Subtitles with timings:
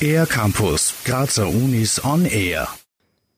[0.00, 2.68] Air Campus, Grazer Unis on Air.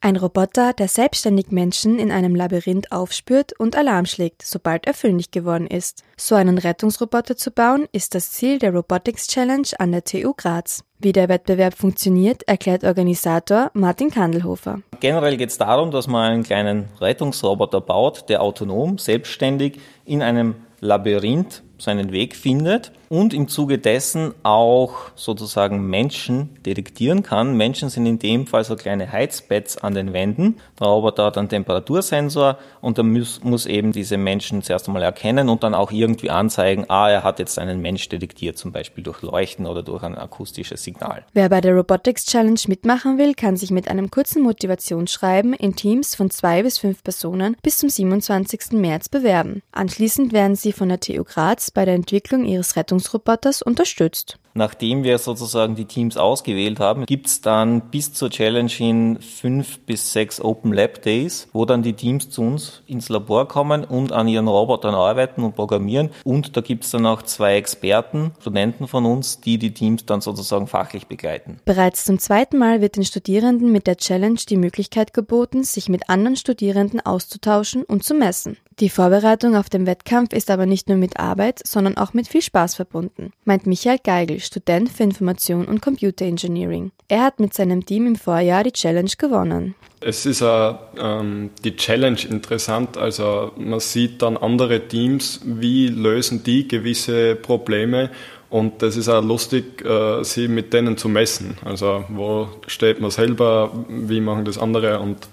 [0.00, 5.30] Ein Roboter, der selbstständig Menschen in einem Labyrinth aufspürt und Alarm schlägt, sobald er fündig
[5.30, 6.04] geworden ist.
[6.16, 10.84] So einen Rettungsroboter zu bauen, ist das Ziel der Robotics Challenge an der TU Graz.
[10.98, 14.80] Wie der Wettbewerb funktioniert, erklärt Organisator Martin Kandelhofer.
[15.00, 20.54] Generell geht es darum, dass man einen kleinen Rettungsroboter baut, der autonom, selbstständig in einem
[20.80, 27.56] Labyrinth seinen Weg findet und im Zuge dessen auch sozusagen Menschen detektieren kann.
[27.56, 30.56] Menschen sind in dem Fall so kleine Heizpads an den Wänden.
[30.80, 35.48] Der Roboter hat einen Temperatursensor und dann muss, muss eben diese Menschen zuerst einmal erkennen
[35.48, 39.22] und dann auch irgendwie anzeigen, ah, er hat jetzt einen Mensch detektiert, zum Beispiel durch
[39.22, 41.24] Leuchten oder durch ein akustisches Signal.
[41.34, 46.14] Wer bei der Robotics Challenge mitmachen will, kann sich mit einem kurzen Motivationsschreiben in Teams
[46.14, 48.72] von zwei bis fünf Personen bis zum 27.
[48.72, 49.62] März bewerben.
[49.72, 54.38] Anschließend werden sie von der TU Graz bei der Entwicklung ihres Rettungsroboters unterstützt.
[54.56, 60.12] Nachdem wir sozusagen die Teams ausgewählt haben, gibt's dann bis zur Challenge hin fünf bis
[60.12, 64.28] sechs Open Lab Days, wo dann die Teams zu uns ins Labor kommen und an
[64.28, 66.10] ihren Robotern arbeiten und programmieren.
[66.22, 70.68] Und da gibt's dann auch zwei Experten, Studenten von uns, die die Teams dann sozusagen
[70.68, 71.58] fachlich begleiten.
[71.64, 76.08] Bereits zum zweiten Mal wird den Studierenden mit der Challenge die Möglichkeit geboten, sich mit
[76.08, 78.56] anderen Studierenden auszutauschen und zu messen.
[78.80, 82.42] Die Vorbereitung auf den Wettkampf ist aber nicht nur mit Arbeit, sondern auch mit viel
[82.42, 86.90] Spaß verbunden, meint Michael Geigel, Student für Information und Computer Engineering.
[87.06, 89.76] Er hat mit seinem Team im Vorjahr die Challenge gewonnen.
[90.00, 96.42] Es ist uh, ähm, die Challenge interessant, also man sieht dann andere Teams, wie lösen
[96.42, 98.10] die gewisse Probleme
[98.50, 101.58] und das ist auch lustig, äh, sie mit denen zu messen.
[101.64, 105.28] Also wo steht man selber, wie machen das andere und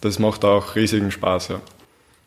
[0.00, 1.48] das macht auch riesigen Spaß.
[1.48, 1.60] Ja.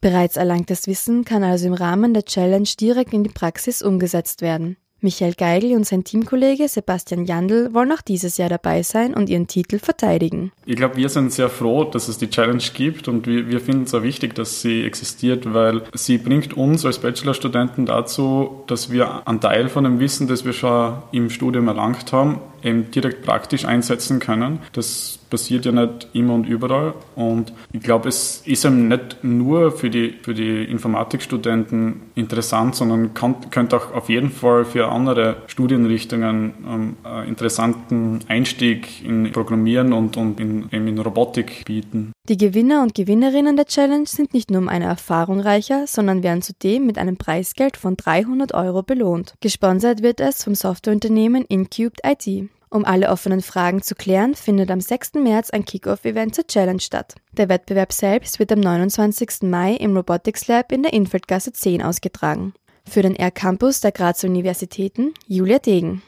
[0.00, 4.76] Bereits erlangtes Wissen kann also im Rahmen der Challenge direkt in die Praxis umgesetzt werden.
[5.02, 9.46] Michael Geigel und sein Teamkollege Sebastian Jandl wollen auch dieses Jahr dabei sein und ihren
[9.46, 10.52] Titel verteidigen.
[10.64, 13.84] Ich glaube, wir sind sehr froh, dass es die Challenge gibt und wir, wir finden
[13.84, 19.28] es auch wichtig, dass sie existiert, weil sie bringt uns als Bachelorstudenten dazu, dass wir
[19.28, 23.64] einen Teil von dem Wissen, das wir schon im Studium erlangt haben, eben direkt praktisch
[23.64, 24.58] einsetzen können.
[24.72, 26.94] Das passiert ja nicht immer und überall.
[27.14, 33.14] Und ich glaube, es ist eben nicht nur für die, für die Informatikstudenten interessant, sondern
[33.14, 39.92] kann, könnte auch auf jeden Fall für andere Studienrichtungen ähm, einen interessanten Einstieg in Programmieren
[39.92, 42.12] und, und in, in Robotik bieten.
[42.28, 46.42] Die Gewinner und Gewinnerinnen der Challenge sind nicht nur um eine Erfahrung reicher, sondern werden
[46.42, 49.34] zudem mit einem Preisgeld von 300 Euro belohnt.
[49.40, 52.50] Gesponsert wird es vom Softwareunternehmen Incubed IT.
[52.68, 55.14] Um alle offenen Fragen zu klären, findet am 6.
[55.14, 57.14] März ein Kickoff-Event zur Challenge statt.
[57.32, 59.42] Der Wettbewerb selbst wird am 29.
[59.42, 62.52] Mai im Robotics Lab in der Infeldgasse 10 ausgetragen.
[62.88, 66.02] Für den R-Campus der Grazer Universitäten Julia Degen.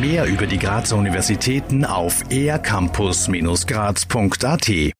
[0.00, 4.92] Mehr über die Grazer Universitäten auf ercampus-graz.at